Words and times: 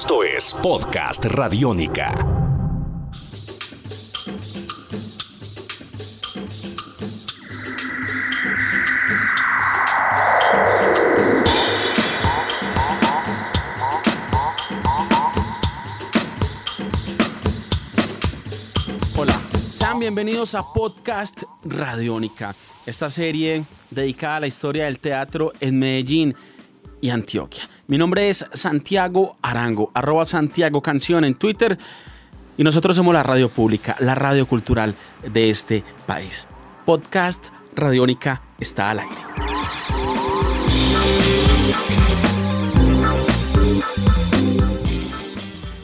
Esto 0.00 0.22
es 0.22 0.54
Podcast 0.54 1.24
Radiónica. 1.24 2.14
Hola, 19.16 19.40
sean 19.52 19.98
bienvenidos 19.98 20.54
a 20.54 20.62
Podcast 20.62 21.42
Radiónica, 21.64 22.54
esta 22.86 23.10
serie 23.10 23.64
dedicada 23.90 24.36
a 24.36 24.40
la 24.40 24.46
historia 24.46 24.84
del 24.84 25.00
teatro 25.00 25.52
en 25.58 25.76
Medellín 25.76 26.36
y 27.00 27.10
Antioquia. 27.10 27.68
Mi 27.90 27.96
nombre 27.96 28.28
es 28.28 28.44
Santiago 28.52 29.38
Arango, 29.40 29.90
arroba 29.94 30.26
Santiago 30.26 30.82
Canción 30.82 31.24
en 31.24 31.34
Twitter 31.34 31.78
y 32.58 32.62
nosotros 32.62 32.94
somos 32.94 33.14
la 33.14 33.22
radio 33.22 33.48
pública, 33.48 33.96
la 34.00 34.14
radio 34.14 34.46
cultural 34.46 34.94
de 35.26 35.48
este 35.48 35.82
país. 36.06 36.46
Podcast 36.84 37.46
Radiónica 37.74 38.42
está 38.60 38.90
al 38.90 38.98
aire. 39.00 39.16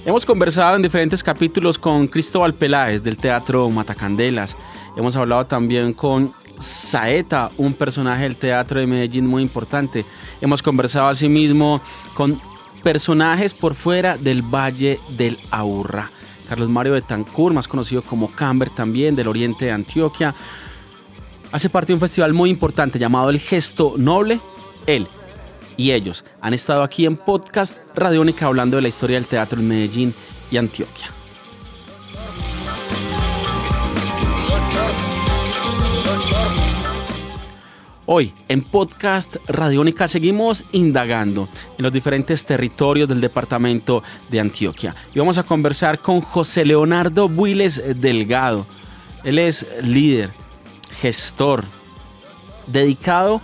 Hemos 0.05 0.27
conversado 0.27 0.77
en 0.77 0.83
diferentes 0.83 1.23
capítulos 1.23 1.79
con 1.79 2.07
Cristóbal 2.09 2.53
Peláez 2.53 3.03
del 3.03 3.17
Teatro 3.17 3.71
Matacandelas. 3.71 4.59
Hemos 4.95 5.17
hablado 5.17 5.47
también 5.47 5.95
con 5.95 6.33
Saeta, 6.59 7.51
un 7.57 7.75
personaje 7.75 8.25
del 8.25 8.37
teatro 8.37 8.81
de 8.81 8.87
Medellín 8.87 9.27
muy 9.27 9.43
importante. 9.43 10.05
Hemos 10.41 10.63
conversado 10.63 11.09
asimismo 11.09 11.81
con 12.15 12.41
personajes 12.83 13.55
por 13.55 13.75
fuera 13.75 14.17
del 14.17 14.43
Valle 14.43 14.99
del 15.17 15.39
Aurra. 15.51 16.11
Carlos 16.49 16.69
Mario 16.69 16.93
Betancourt, 16.93 17.55
más 17.55 17.69
conocido 17.69 18.03
como 18.03 18.31
Camber 18.31 18.71
también, 18.71 19.17
del 19.17 19.29
oriente 19.29 19.65
de 19.65 19.73
Antioquia. 19.73 20.35
Hace 21.51 21.71
parte 21.71 21.89
de 21.89 21.95
un 21.95 22.01
festival 22.01 22.33
muy 22.33 22.51
importante 22.51 22.99
llamado 22.99 23.31
El 23.31 23.39
Gesto 23.39 23.95
Noble. 23.97 24.41
Él 24.87 25.07
y 25.77 25.93
ellos 25.93 26.25
han 26.41 26.55
estado 26.55 26.83
aquí 26.83 27.07
en 27.07 27.17
Podcast 27.17 27.79
Radiónica 27.95 28.47
hablando 28.47 28.77
de 28.77 28.83
la 28.83 28.89
historia 28.89 29.17
del 29.17 29.27
teatro 29.27 29.61
en 29.61 29.69
Medellín 29.69 30.15
y 30.51 30.57
Antioquia. 30.57 31.11
Hoy 38.07 38.35
en 38.49 38.61
Podcast 38.61 39.37
Radiónica 39.49 40.09
seguimos 40.09 40.65
indagando 40.73 41.49
en 41.79 41.83
los 41.83 41.91
diferentes 41.91 42.45
territorios 42.45 43.09
del 43.09 43.23
departamento 43.23 44.03
de 44.29 44.41
Antioquia 44.41 44.95
y 45.15 45.19
vamos 45.19 45.39
a 45.39 45.43
conversar 45.43 45.99
con 45.99 46.21
José 46.21 46.67
Leonardo 46.67 47.31
Builes 47.31 47.81
Delgado. 47.99 48.67
Él 49.25 49.39
es 49.39 49.67
líder, 49.83 50.33
gestor, 51.01 51.65
dedicado 52.67 53.41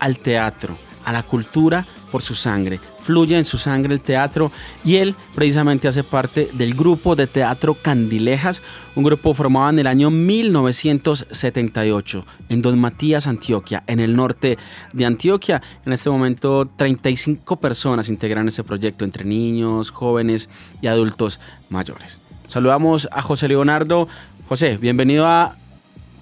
al 0.00 0.18
teatro, 0.18 0.76
a 1.06 1.10
la 1.10 1.22
cultura 1.22 1.86
por 2.12 2.20
su 2.20 2.34
sangre. 2.34 2.78
Fluye 3.08 3.36
en 3.38 3.46
su 3.46 3.56
sangre 3.56 3.94
el 3.94 4.02
teatro 4.02 4.52
y 4.84 4.96
él 4.96 5.14
precisamente 5.34 5.88
hace 5.88 6.04
parte 6.04 6.50
del 6.52 6.74
grupo 6.74 7.16
de 7.16 7.26
teatro 7.26 7.72
Candilejas, 7.72 8.62
un 8.96 9.04
grupo 9.04 9.32
formado 9.32 9.70
en 9.70 9.78
el 9.78 9.86
año 9.86 10.10
1978 10.10 12.26
en 12.50 12.60
Don 12.60 12.78
Matías, 12.78 13.26
Antioquia, 13.26 13.82
en 13.86 14.00
el 14.00 14.14
norte 14.14 14.58
de 14.92 15.06
Antioquia. 15.06 15.62
En 15.86 15.94
este 15.94 16.10
momento 16.10 16.68
35 16.76 17.56
personas 17.56 18.10
integran 18.10 18.46
ese 18.46 18.62
proyecto 18.62 19.06
entre 19.06 19.24
niños, 19.24 19.90
jóvenes 19.90 20.50
y 20.82 20.88
adultos 20.88 21.40
mayores. 21.70 22.20
Saludamos 22.44 23.08
a 23.10 23.22
José 23.22 23.48
Leonardo. 23.48 24.06
José, 24.50 24.76
bienvenido 24.76 25.26
a 25.26 25.54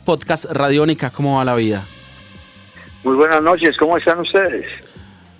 Podcast 0.04 0.44
Radiónica. 0.44 1.10
¿Cómo 1.10 1.38
va 1.38 1.44
la 1.44 1.56
vida? 1.56 1.82
Muy 3.02 3.16
buenas 3.16 3.42
noches, 3.42 3.76
¿cómo 3.76 3.98
están 3.98 4.20
ustedes? 4.20 4.66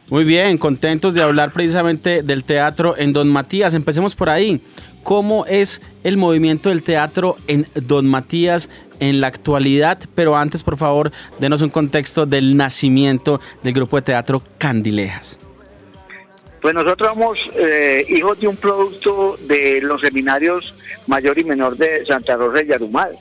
Muy 0.09 0.25
bien, 0.25 0.56
contentos 0.56 1.15
de 1.15 1.22
hablar 1.22 1.50
precisamente 1.53 2.22
del 2.22 2.44
teatro 2.44 2.94
en 2.97 3.12
Don 3.12 3.28
Matías. 3.28 3.75
Empecemos 3.75 4.15
por 4.15 4.31
ahí. 4.31 4.61
¿Cómo 5.03 5.47
es 5.47 5.83
el 6.05 6.17
movimiento 6.17 6.69
del 6.69 6.84
teatro 6.84 7.37
en 7.49 7.67
Don 7.75 8.06
Matías 8.06 8.71
en 9.00 9.21
la 9.21 9.27
actualidad? 9.27 9.99
Pero 10.15 10.37
antes, 10.37 10.62
por 10.62 10.77
favor, 10.77 11.11
denos 11.41 11.61
un 11.62 11.71
contexto 11.71 12.25
del 12.25 12.56
nacimiento 12.56 13.41
del 13.65 13.75
grupo 13.75 13.97
de 13.97 14.03
teatro 14.03 14.43
Candilejas. 14.59 15.41
Pues 16.62 16.72
nosotros 16.72 17.11
somos 17.12 17.39
eh, 17.56 18.06
hijos 18.09 18.39
de 18.39 18.47
un 18.47 18.56
producto 18.56 19.37
de 19.49 19.81
los 19.81 20.00
seminarios 20.00 20.72
mayor 21.09 21.37
y 21.37 21.43
menor 21.43 21.77
de 21.77 22.06
Santa 22.06 22.37
Rosa 22.37 22.59
de 22.59 22.66
Yarumal. 22.66 23.19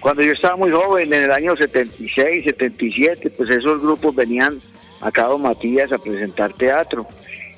Cuando 0.00 0.22
yo 0.22 0.32
estaba 0.32 0.56
muy 0.56 0.70
joven, 0.70 1.12
en 1.12 1.24
el 1.24 1.32
año 1.32 1.54
76, 1.54 2.44
77, 2.44 3.30
pues 3.30 3.50
esos 3.50 3.82
grupos 3.82 4.14
venían 4.14 4.58
acá 5.00 5.24
a 5.24 5.28
Don 5.28 5.42
Matías 5.42 5.92
a 5.92 5.98
presentar 5.98 6.54
teatro. 6.54 7.06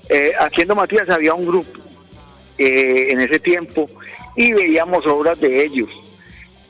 Eh, 0.08 0.32
Don 0.66 0.76
Matías 0.76 1.08
había 1.08 1.32
un 1.34 1.46
grupo 1.46 1.78
eh, 2.58 3.06
en 3.10 3.20
ese 3.20 3.38
tiempo 3.38 3.88
y 4.36 4.52
veíamos 4.52 5.06
obras 5.06 5.38
de 5.40 5.64
ellos. 5.64 5.88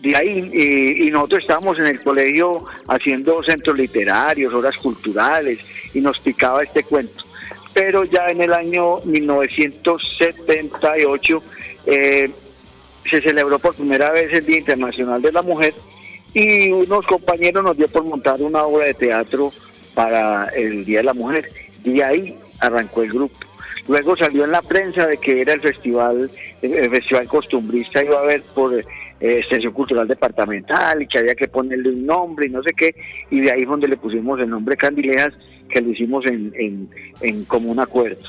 De 0.00 0.14
ahí, 0.16 0.50
eh, 0.52 1.04
y 1.04 1.10
nosotros 1.10 1.42
estábamos 1.42 1.78
en 1.78 1.86
el 1.86 2.02
colegio 2.02 2.64
haciendo 2.88 3.42
centros 3.42 3.76
literarios, 3.76 4.54
obras 4.54 4.78
culturales, 4.78 5.58
y 5.92 6.00
nos 6.00 6.18
picaba 6.20 6.62
este 6.62 6.84
cuento. 6.84 7.24
Pero 7.74 8.04
ya 8.04 8.30
en 8.30 8.40
el 8.40 8.52
año 8.52 8.98
1978 9.04 11.42
se 13.08 13.20
celebró 13.20 13.58
por 13.58 13.74
primera 13.74 14.12
vez 14.12 14.32
el 14.32 14.46
Día 14.46 14.58
Internacional 14.58 15.20
de 15.22 15.32
la 15.32 15.42
Mujer 15.42 15.74
y 16.32 16.70
unos 16.70 17.04
compañeros 17.06 17.64
nos 17.64 17.76
dio 17.76 17.88
por 17.88 18.04
montar 18.04 18.40
una 18.40 18.64
obra 18.64 18.86
de 18.86 18.94
teatro 18.94 19.50
para 19.94 20.46
el 20.56 20.84
Día 20.84 20.98
de 20.98 21.04
la 21.04 21.14
Mujer. 21.14 21.46
Y 21.84 22.00
ahí 22.00 22.34
arrancó 22.58 23.02
el 23.02 23.10
grupo. 23.10 23.36
Luego 23.88 24.14
salió 24.16 24.44
en 24.44 24.52
la 24.52 24.62
prensa 24.62 25.06
de 25.06 25.16
que 25.16 25.40
era 25.40 25.54
el 25.54 25.60
festival, 25.60 26.30
el 26.62 26.90
festival 26.90 27.26
costumbrista 27.26 28.04
iba 28.04 28.18
a 28.18 28.22
haber 28.22 28.42
por 28.54 28.72
eh, 28.74 28.84
extensión 29.20 29.72
cultural 29.72 30.06
departamental 30.06 31.02
y 31.02 31.06
que 31.06 31.18
había 31.18 31.34
que 31.34 31.48
ponerle 31.48 31.88
un 31.88 32.06
nombre 32.06 32.46
y 32.46 32.50
no 32.50 32.62
sé 32.62 32.70
qué, 32.76 32.94
y 33.30 33.40
de 33.40 33.50
ahí 33.50 33.62
es 33.62 33.68
donde 33.68 33.88
le 33.88 33.96
pusimos 33.96 34.38
el 34.38 34.50
nombre 34.50 34.76
Candilejas, 34.76 35.34
que 35.68 35.80
lo 35.80 35.90
hicimos 35.90 36.24
en, 36.26 36.52
en, 36.54 36.88
en 37.20 37.44
común 37.46 37.80
acuerdo. 37.80 38.22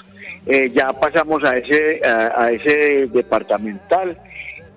Eh, 0.46 0.70
ya 0.70 0.92
pasamos 0.94 1.44
a 1.44 1.58
ese, 1.58 2.04
a, 2.04 2.46
a 2.46 2.52
ese 2.52 3.08
departamental 3.14 4.18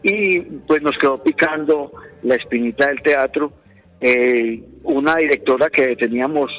y 0.03 0.41
pues 0.67 0.83
nos 0.83 0.99
quedó 0.99 1.23
picando 1.23 1.93
la 2.25 2.35
espinita 2.35 2.89
del 2.89 3.01
teatro. 3.01 3.53
Eh, 4.01 4.61
una 4.83 5.17
directora 5.17 5.71
que 5.71 5.97
teníamos 5.97 6.51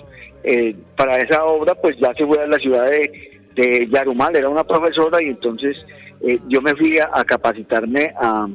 eh, 0.47 0.75
para 0.95 1.19
esa 1.21 1.43
obra, 1.43 1.73
pues 1.73 1.97
ya 1.97 2.13
se 2.13 2.23
fue 2.23 2.39
a 2.39 2.45
la 2.45 2.59
ciudad 2.59 2.85
de, 2.85 3.87
Yarumal, 3.89 4.35
era 4.35 4.47
una 4.47 4.63
profesora 4.63 5.19
y 5.23 5.29
entonces 5.29 5.75
eh, 6.21 6.37
yo 6.47 6.61
me 6.61 6.75
fui 6.75 6.99
a, 6.99 7.23
capacitarme 7.25 8.11
a, 8.21 8.47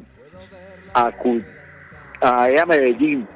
a, 0.94 1.10
a, 2.20 2.66
Medellín, 2.66 3.26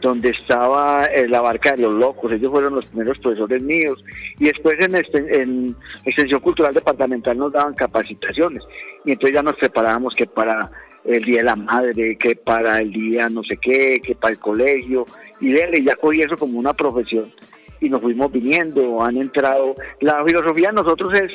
donde 0.00 0.30
estaba 0.30 1.06
la 1.28 1.40
barca 1.40 1.76
de 1.76 1.82
los 1.82 1.92
locos, 1.92 2.32
ellos 2.32 2.50
fueron 2.50 2.74
los 2.74 2.86
primeros 2.86 3.18
profesores 3.18 3.62
míos, 3.62 4.02
y 4.38 4.46
después 4.46 4.80
en, 4.80 4.96
este, 4.96 5.42
en 5.42 5.76
Extensión 6.04 6.40
Cultural 6.40 6.74
Departamental 6.74 7.36
nos 7.38 7.52
daban 7.52 7.74
capacitaciones, 7.74 8.64
y 9.04 9.12
entonces 9.12 9.34
ya 9.34 9.42
nos 9.42 9.56
preparábamos 9.56 10.16
que 10.16 10.26
para 10.26 10.68
el 11.04 11.22
Día 11.22 11.38
de 11.38 11.44
la 11.44 11.56
Madre, 11.56 12.16
que 12.16 12.34
para 12.34 12.80
el 12.80 12.90
día 12.92 13.28
no 13.28 13.44
sé 13.44 13.56
qué, 13.58 14.00
que 14.02 14.14
para 14.14 14.32
el 14.32 14.38
colegio, 14.40 15.04
y 15.40 15.52
dele, 15.52 15.82
ya 15.84 15.94
cogí 15.96 16.22
eso 16.22 16.36
como 16.36 16.58
una 16.58 16.72
profesión 16.72 17.30
y 17.80 17.88
nos 17.88 18.00
fuimos 18.00 18.30
viniendo, 18.30 19.02
han 19.02 19.16
entrado. 19.16 19.74
La 20.00 20.22
filosofía 20.24 20.68
de 20.68 20.74
nosotros 20.74 21.12
es 21.14 21.32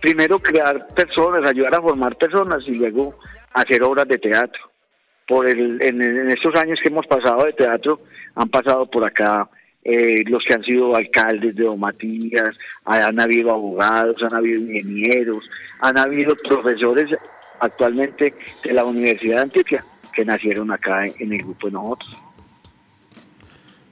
primero 0.00 0.38
crear 0.38 0.86
personas, 0.94 1.44
ayudar 1.44 1.74
a 1.74 1.82
formar 1.82 2.16
personas 2.16 2.62
y 2.66 2.74
luego 2.74 3.14
hacer 3.54 3.82
obras 3.82 4.08
de 4.08 4.18
teatro. 4.18 4.60
Por 5.26 5.46
el, 5.46 5.80
en, 5.80 6.30
estos 6.30 6.54
años 6.56 6.78
que 6.82 6.88
hemos 6.88 7.06
pasado 7.06 7.44
de 7.44 7.52
teatro, 7.52 8.00
han 8.34 8.48
pasado 8.48 8.86
por 8.86 9.04
acá 9.04 9.48
eh, 9.84 10.24
los 10.26 10.42
que 10.44 10.54
han 10.54 10.62
sido 10.62 10.94
alcaldes 10.94 11.54
de 11.56 11.76
Matías, 11.76 12.58
han 12.84 13.20
habido 13.20 13.52
abogados, 13.52 14.22
han 14.22 14.34
habido 14.34 14.60
ingenieros, 14.60 15.48
han 15.80 15.96
habido 15.96 16.34
profesores 16.36 17.10
actualmente 17.60 18.34
de 18.64 18.72
la 18.72 18.84
Universidad 18.84 19.36
de 19.36 19.42
Antioquia 19.42 19.84
que 20.12 20.24
nacieron 20.24 20.72
acá 20.72 21.06
en 21.06 21.32
el 21.32 21.42
grupo 21.42 21.68
de 21.68 21.72
nosotros. 21.72 22.29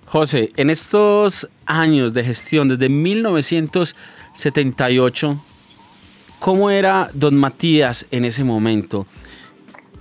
José, 0.08 0.50
en 0.56 0.70
estos 0.70 1.49
años 1.66 2.14
de 2.14 2.25
gestión, 2.25 2.69
desde 2.69 2.88
1978, 2.88 5.38
¿cómo 6.38 6.70
era 6.70 7.10
don 7.12 7.37
Matías 7.37 8.06
en 8.10 8.25
ese 8.25 8.43
momento? 8.43 9.06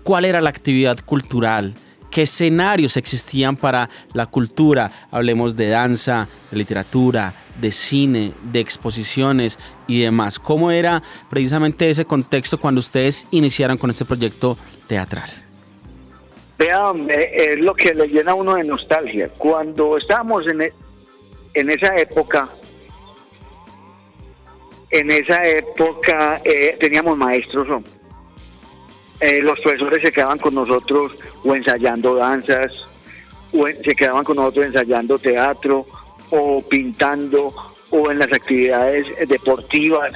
¿Cuál 0.04 0.24
era 0.24 0.40
la 0.40 0.50
actividad 0.50 1.00
cultural? 1.04 1.76
¿Qué 2.10 2.22
escenarios 2.22 2.96
existían 2.96 3.58
para 3.58 3.90
la 4.14 4.28
cultura? 4.28 5.10
Hablemos 5.12 5.58
de 5.58 5.68
danza, 5.68 6.30
de 6.52 6.58
literatura, 6.58 7.36
de 7.60 7.74
cine, 7.74 8.32
de 8.54 8.62
exposiciones 8.62 9.60
y 9.88 10.00
demás. 10.00 10.40
¿Cómo 10.40 10.72
era 10.72 11.04
precisamente 11.30 11.90
ese 11.90 12.06
contexto 12.06 12.62
cuando 12.62 12.80
ustedes 12.80 13.28
iniciaron 13.32 13.78
con 13.78 13.90
este 13.90 14.06
proyecto 14.06 14.58
teatral? 14.88 15.47
Vean, 16.58 17.08
es 17.10 17.60
lo 17.60 17.76
que 17.76 17.94
le 17.94 18.08
llena 18.08 18.32
a 18.32 18.36
uno 18.36 18.56
de 18.56 18.64
nostalgia. 18.64 19.30
Cuando 19.38 19.98
estábamos 19.98 20.48
en, 20.48 20.62
e, 20.64 20.74
en 21.54 21.70
esa 21.70 21.96
época, 21.98 22.50
en 24.90 25.12
esa 25.12 25.46
época 25.46 26.42
eh, 26.44 26.76
teníamos 26.80 27.16
maestros, 27.18 27.68
eh, 29.20 29.42
los 29.42 29.60
profesores 29.60 30.02
se 30.02 30.12
quedaban 30.12 30.40
con 30.40 30.56
nosotros 30.56 31.14
o 31.44 31.56
ensayando 31.56 32.16
danzas, 32.16 32.88
o 33.54 33.68
se 33.68 33.96
quedaban 33.96 34.24
con 34.24 34.38
nosotros 34.38 34.66
ensayando 34.68 35.20
teatro, 35.20 35.86
o 36.32 36.62
pintando, 36.68 37.54
o 37.92 38.12
en 38.12 38.20
las 38.20 38.34
actividades 38.34 39.08
deportivas, 39.28 40.12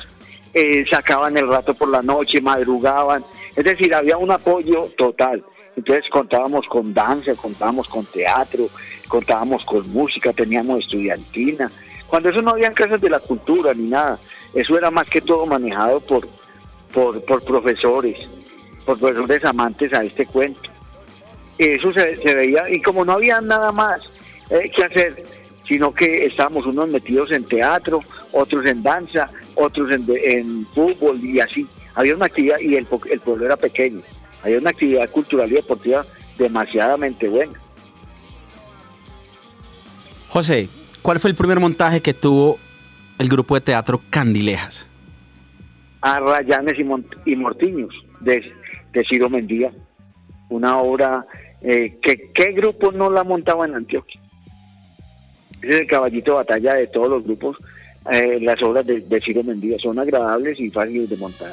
eh, 0.53 0.83
sacaban 0.89 1.37
el 1.37 1.47
rato 1.47 1.73
por 1.73 1.89
la 1.89 2.01
noche, 2.01 2.41
madrugaban, 2.41 3.23
es 3.55 3.63
decir, 3.63 3.93
había 3.93 4.17
un 4.17 4.31
apoyo 4.31 4.89
total. 4.97 5.43
Entonces 5.81 6.11
contábamos 6.11 6.67
con 6.67 6.93
danza, 6.93 7.33
contábamos 7.35 7.87
con 7.87 8.05
teatro, 8.05 8.69
contábamos 9.07 9.65
con 9.65 9.91
música, 9.91 10.31
teníamos 10.31 10.81
estudiantina. 10.81 11.71
Cuando 12.05 12.29
eso 12.29 12.39
no 12.39 12.51
había 12.51 12.71
casas 12.71 13.01
de 13.01 13.09
la 13.09 13.19
cultura 13.19 13.73
ni 13.73 13.87
nada, 13.87 14.19
eso 14.53 14.77
era 14.77 14.91
más 14.91 15.09
que 15.09 15.21
todo 15.21 15.47
manejado 15.47 15.99
por, 16.01 16.27
por, 16.93 17.43
profesores, 17.43 18.15
por 18.85 18.99
profesores 18.99 19.43
amantes 19.43 19.91
a 19.91 20.03
este 20.03 20.27
cuento. 20.27 20.69
Eso 21.57 21.91
se, 21.91 22.15
veía, 22.31 22.69
y 22.69 22.79
como 22.79 23.03
no 23.03 23.13
había 23.13 23.41
nada 23.41 23.71
más 23.71 24.07
eh, 24.51 24.69
que 24.69 24.83
hacer, 24.83 25.15
sino 25.67 25.91
que 25.91 26.25
estábamos 26.25 26.67
unos 26.67 26.89
metidos 26.89 27.31
en 27.31 27.43
teatro, 27.45 28.01
otros 28.33 28.67
en 28.67 28.83
danza, 28.83 29.31
otros 29.55 29.89
en, 29.89 30.05
en 30.23 30.63
fútbol 30.75 31.19
y 31.25 31.39
así. 31.39 31.65
Había 31.95 32.15
una 32.15 32.27
actividad 32.27 32.59
y 32.59 32.75
el, 32.75 32.87
el 33.09 33.19
pueblo 33.21 33.45
era 33.47 33.57
pequeño. 33.57 34.01
Había 34.43 34.57
una 34.57 34.71
actividad 34.71 35.09
cultural 35.09 35.51
y 35.51 35.55
deportiva 35.55 36.05
demasiadamente 36.37 37.29
buena. 37.29 37.53
José, 40.29 40.69
¿cuál 41.01 41.19
fue 41.19 41.29
el 41.29 41.35
primer 41.35 41.59
montaje 41.59 42.01
que 42.01 42.13
tuvo 42.13 42.57
el 43.19 43.29
grupo 43.29 43.55
de 43.55 43.61
teatro 43.61 44.01
Candilejas? 44.09 44.87
A 46.01 46.19
Rayanes 46.19 46.77
y, 47.25 47.35
Mortiños, 47.35 47.93
de, 48.21 48.41
de, 48.93 49.03
Ciro 49.07 49.29
Mendía. 49.29 49.71
Una 50.49 50.79
obra 50.79 51.25
eh, 51.61 51.99
que 52.01 52.31
qué 52.33 52.53
grupo 52.53 52.91
no 52.91 53.09
la 53.11 53.23
montaba 53.23 53.67
en 53.67 53.75
Antioquia. 53.75 54.19
es 55.61 55.81
el 55.81 55.87
caballito 55.87 56.31
de 56.31 56.37
batalla 56.37 56.73
de 56.73 56.87
todos 56.87 57.09
los 57.09 57.23
grupos. 57.23 57.57
Eh, 58.09 58.39
las 58.41 58.61
obras 58.63 58.87
de, 58.87 59.01
de 59.01 59.21
Ciro 59.21 59.43
Mendía 59.43 59.77
son 59.77 59.99
agradables 59.99 60.59
y 60.59 60.71
fáciles 60.71 61.09
de 61.09 61.17
montar. 61.17 61.51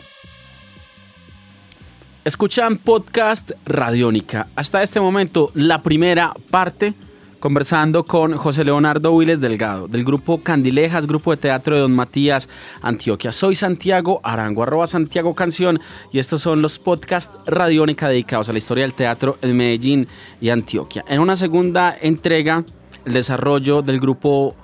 Escuchan 2.28 2.76
podcast 2.76 3.52
Radiónica. 3.64 4.48
Hasta 4.54 4.82
este 4.82 5.00
momento, 5.00 5.50
la 5.54 5.82
primera 5.82 6.34
parte 6.50 6.92
conversando 7.40 8.04
con 8.04 8.36
José 8.36 8.66
Leonardo 8.66 9.16
Viles 9.16 9.40
Delgado, 9.40 9.88
del 9.88 10.04
grupo 10.04 10.42
Candilejas, 10.42 11.06
grupo 11.06 11.30
de 11.30 11.38
teatro 11.38 11.74
de 11.74 11.80
Don 11.80 11.96
Matías, 11.96 12.50
Antioquia. 12.82 13.32
Soy 13.32 13.54
Santiago 13.54 14.20
Arango, 14.22 14.62
arroba 14.62 14.86
Santiago 14.86 15.34
Canción, 15.34 15.80
y 16.12 16.18
estos 16.18 16.42
son 16.42 16.60
los 16.60 16.78
podcasts 16.78 17.34
Radiónica 17.46 18.10
dedicados 18.10 18.50
a 18.50 18.52
la 18.52 18.58
historia 18.58 18.84
del 18.84 18.92
teatro 18.92 19.38
en 19.40 19.56
Medellín 19.56 20.06
y 20.38 20.50
Antioquia. 20.50 21.06
En 21.08 21.20
una 21.20 21.34
segunda 21.34 21.96
entrega, 21.98 22.62
el 23.06 23.14
desarrollo 23.14 23.80
del 23.80 24.00
grupo 24.00 24.54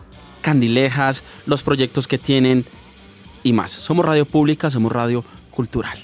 Candilejas, 0.42 1.24
los 1.46 1.62
proyectos 1.62 2.06
que 2.08 2.18
tienen 2.18 2.66
y 3.42 3.54
más. 3.54 3.70
Somos 3.72 4.04
radio 4.04 4.26
pública, 4.26 4.70
somos 4.70 4.92
radio 4.92 5.24
cultural. 5.50 6.03